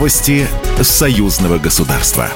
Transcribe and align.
Новости 0.00 0.46
союзного 0.80 1.58
государства. 1.58 2.30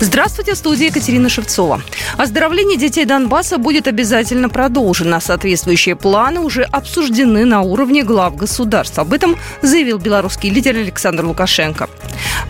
Здравствуйте, 0.00 0.54
в 0.54 0.56
студии 0.56 0.86
Екатерина 0.86 1.28
Шевцова. 1.28 1.82
Оздоровление 2.16 2.78
детей 2.78 3.04
Донбасса 3.04 3.58
будет 3.58 3.86
обязательно 3.86 4.48
продолжено. 4.48 5.20
Соответствующие 5.20 5.94
планы 5.94 6.40
уже 6.40 6.62
обсуждены 6.62 7.44
на 7.44 7.60
уровне 7.60 8.02
глав 8.02 8.34
государств. 8.34 8.98
Об 8.98 9.12
этом 9.12 9.36
заявил 9.60 9.98
белорусский 9.98 10.48
лидер 10.48 10.74
Александр 10.76 11.26
Лукашенко. 11.26 11.90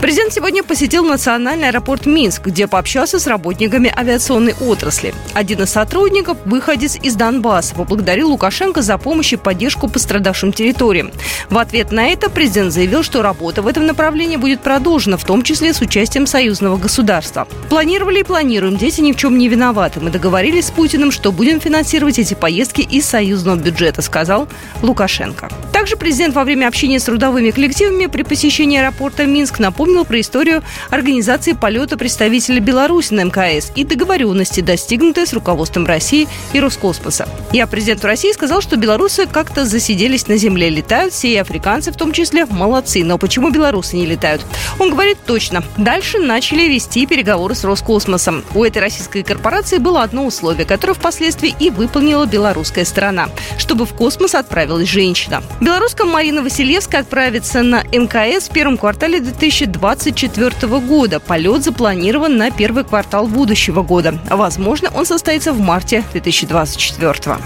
Президент 0.00 0.32
сегодня 0.32 0.62
посетил 0.62 1.04
национальный 1.04 1.68
аэропорт 1.68 2.04
Минск, 2.04 2.46
где 2.46 2.66
пообщался 2.66 3.18
с 3.18 3.26
работниками 3.26 3.92
авиационной 3.96 4.54
отрасли. 4.60 5.14
Один 5.32 5.62
из 5.62 5.70
сотрудников, 5.70 6.36
выходец 6.44 6.98
из 7.02 7.16
Донбасса, 7.16 7.74
поблагодарил 7.74 8.28
Лукашенко 8.30 8.82
за 8.82 8.98
помощь 8.98 9.32
и 9.32 9.36
поддержку 9.36 9.88
пострадавшим 9.88 10.52
территориям. 10.52 11.10
В 11.48 11.56
ответ 11.56 11.92
на 11.92 12.08
это 12.08 12.28
президент 12.28 12.72
заявил, 12.72 13.02
что 13.02 13.22
работа 13.22 13.62
в 13.62 13.66
этом 13.66 13.86
направлении 13.86 14.36
будет 14.36 14.60
продолжена, 14.60 15.16
в 15.16 15.24
том 15.24 15.42
числе 15.42 15.72
с 15.72 15.80
участием 15.80 16.26
союзного 16.26 16.76
государства. 16.76 17.48
Планировали 17.70 18.20
и 18.20 18.24
планируем, 18.24 18.76
дети 18.76 19.00
ни 19.00 19.12
в 19.12 19.16
чем 19.16 19.38
не 19.38 19.48
виноваты. 19.48 20.00
Мы 20.00 20.10
договорились 20.10 20.66
с 20.66 20.70
Путиным, 20.70 21.10
что 21.10 21.32
будем 21.32 21.58
финансировать 21.58 22.18
эти 22.18 22.34
поездки 22.34 22.82
из 22.82 23.06
союзного 23.06 23.56
бюджета, 23.56 24.02
сказал 24.02 24.46
Лукашенко. 24.82 25.48
Также 25.72 25.96
президент 25.96 26.34
во 26.34 26.44
время 26.44 26.68
общения 26.68 27.00
с 27.00 27.04
трудовыми 27.04 27.50
коллективами 27.50 28.06
при 28.06 28.22
посещении 28.22 28.78
аэропорта 28.78 29.24
Минск 29.24 29.58
напомнил, 29.58 29.85
напомнил 29.86 30.04
про 30.04 30.20
историю 30.20 30.64
организации 30.90 31.52
полета 31.52 31.96
представителя 31.96 32.58
Беларуси 32.58 33.14
на 33.14 33.22
МКС 33.22 33.70
и 33.76 33.84
договоренности, 33.84 34.60
достигнутые 34.60 35.26
с 35.26 35.32
руководством 35.32 35.86
России 35.86 36.26
и 36.52 36.58
Роскосмоса. 36.58 37.28
Я 37.52 37.68
президенту 37.68 38.08
России 38.08 38.32
сказал, 38.32 38.60
что 38.60 38.76
белорусы 38.76 39.26
как-то 39.26 39.64
засиделись 39.64 40.26
на 40.26 40.38
земле, 40.38 40.70
летают 40.70 41.14
все 41.14 41.28
и 41.28 41.36
африканцы 41.36 41.92
в 41.92 41.96
том 41.96 42.10
числе, 42.10 42.46
молодцы. 42.46 43.04
Но 43.04 43.16
почему 43.16 43.50
белорусы 43.50 43.94
не 43.94 44.06
летают? 44.06 44.44
Он 44.80 44.90
говорит 44.90 45.18
точно. 45.24 45.62
Дальше 45.76 46.18
начали 46.18 46.62
вести 46.62 47.06
переговоры 47.06 47.54
с 47.54 47.62
Роскосмосом. 47.62 48.42
У 48.56 48.64
этой 48.64 48.78
российской 48.78 49.22
корпорации 49.22 49.78
было 49.78 50.02
одно 50.02 50.26
условие, 50.26 50.66
которое 50.66 50.94
впоследствии 50.94 51.54
и 51.60 51.70
выполнила 51.70 52.26
белорусская 52.26 52.84
сторона, 52.84 53.28
чтобы 53.56 53.86
в 53.86 53.94
космос 53.94 54.34
отправилась 54.34 54.88
женщина. 54.88 55.44
Белоруска 55.60 56.04
Марина 56.04 56.42
Василевская 56.42 57.02
отправится 57.02 57.62
на 57.62 57.84
МКС 57.92 58.48
в 58.48 58.52
первом 58.52 58.76
квартале 58.78 59.20
2020 59.20 59.75
2024 59.76 60.80
года. 60.80 61.20
Полет 61.20 61.62
запланирован 61.64 62.36
на 62.36 62.50
первый 62.50 62.84
квартал 62.84 63.26
будущего 63.26 63.82
года. 63.82 64.18
Возможно, 64.30 64.90
он 64.94 65.06
состоится 65.06 65.52
в 65.52 65.60
марте 65.60 66.04
2024. 66.12 67.38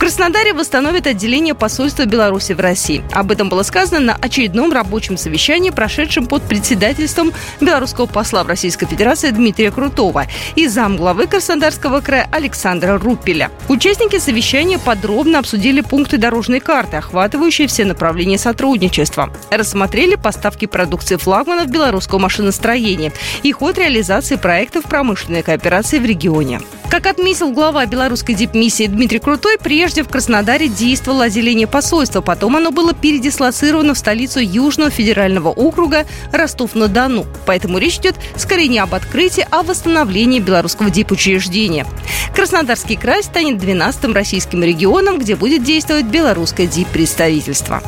Краснодаре 0.00 0.54
восстановят 0.54 1.06
отделение 1.06 1.54
посольства 1.54 2.06
Беларуси 2.06 2.54
в 2.54 2.60
России. 2.60 3.04
Об 3.12 3.30
этом 3.30 3.50
было 3.50 3.62
сказано 3.62 4.00
на 4.00 4.14
очередном 4.14 4.72
рабочем 4.72 5.18
совещании, 5.18 5.68
прошедшем 5.68 6.26
под 6.26 6.42
председательством 6.42 7.34
белорусского 7.60 8.06
посла 8.06 8.42
в 8.42 8.46
Российской 8.46 8.86
Федерации 8.86 9.30
Дмитрия 9.30 9.70
Крутого 9.70 10.26
и 10.56 10.66
замглавы 10.68 11.26
Краснодарского 11.26 12.00
края 12.00 12.26
Александра 12.32 12.96
Рупеля. 12.98 13.50
Участники 13.68 14.18
совещания 14.18 14.78
подробно 14.78 15.38
обсудили 15.38 15.82
пункты 15.82 16.16
дорожной 16.16 16.60
карты, 16.60 16.96
охватывающие 16.96 17.68
все 17.68 17.84
направления 17.84 18.38
сотрудничества. 18.38 19.30
Рассмотрели 19.50 20.14
поставки 20.14 20.64
продукции 20.64 21.16
флагманов 21.16 21.66
белорусского 21.66 22.20
машиностроения 22.20 23.12
и 23.42 23.52
ход 23.52 23.76
реализации 23.76 24.36
проектов 24.36 24.84
промышленной 24.84 25.42
кооперации 25.42 25.98
в 25.98 26.06
регионе. 26.06 26.62
Как 26.90 27.06
отметил 27.06 27.52
глава 27.52 27.86
белорусской 27.86 28.34
дипмиссии 28.34 28.88
Дмитрий 28.88 29.20
Крутой, 29.20 29.58
прежде 29.58 30.02
в 30.02 30.08
Краснодаре 30.08 30.66
действовало 30.66 31.24
отделение 31.24 31.68
посольства, 31.68 32.20
потом 32.20 32.56
оно 32.56 32.72
было 32.72 32.92
передислоцировано 32.92 33.94
в 33.94 33.98
столицу 33.98 34.40
Южного 34.40 34.90
федерального 34.90 35.50
округа 35.50 36.04
Ростов-на-Дону. 36.32 37.26
Поэтому 37.46 37.78
речь 37.78 37.98
идет 37.98 38.16
скорее 38.34 38.66
не 38.66 38.80
об 38.80 38.92
открытии, 38.92 39.46
а 39.52 39.60
о 39.60 39.62
восстановлении 39.62 40.40
белорусского 40.40 40.90
дипучреждения. 40.90 41.86
Краснодарский 42.34 42.96
край 42.96 43.22
станет 43.22 43.62
12-м 43.62 44.12
российским 44.12 44.64
регионом, 44.64 45.20
где 45.20 45.36
будет 45.36 45.62
действовать 45.62 46.06
белорусское 46.06 46.66
диппредставительство. 46.66 47.84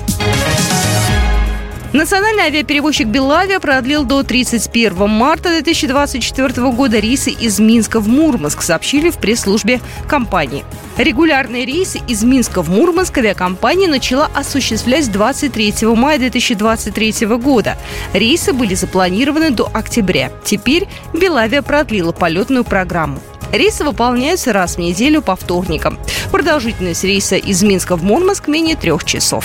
Национальный 1.93 2.45
авиаперевозчик 2.45 3.07
«Белавиа» 3.07 3.61
продлил 3.61 4.05
до 4.05 4.23
31 4.23 5.11
марта 5.11 5.51
2024 5.51 6.71
года 6.71 6.99
рейсы 6.99 7.31
из 7.33 7.59
Минска 7.59 8.01
в 8.01 8.09
Мурманск, 8.09 8.63
сообщили 8.63 9.11
в 9.11 9.19
пресс-службе 9.19 9.79
компании. 10.09 10.65
Регулярные 10.97 11.67
рейсы 11.67 12.01
из 12.09 12.25
Минска 12.25 12.63
в 12.63 12.71
Мурманск 12.71 13.19
авиакомпания 13.19 13.89
начала 13.89 14.31
осуществлять 14.35 15.13
23 15.13 15.87
мая 15.89 16.19
2023 16.19 17.27
года. 17.37 17.77
Рейсы 18.15 18.55
были 18.55 18.75
запланированы 18.75 19.51
до 19.51 19.69
октября. 19.71 20.33
Теперь 20.45 20.89
«Белавиа» 21.13 21.61
продлила 21.61 22.13
полетную 22.13 22.65
программу. 22.65 23.21
Рейсы 23.53 23.85
выполняются 23.85 24.55
раз 24.55 24.77
в 24.77 24.79
неделю 24.79 25.21
по 25.21 25.37
вторникам. 25.37 25.99
Продолжительность 26.31 27.05
рейса 27.05 27.37
из 27.37 27.63
Минска 27.63 27.97
в 27.97 28.03
Мурманск 28.03 28.49
менее 28.49 28.77
трех 28.77 29.05
часов. 29.05 29.45